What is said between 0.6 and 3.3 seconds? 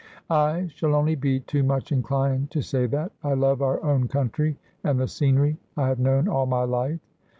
shall only be too much inclined to say that.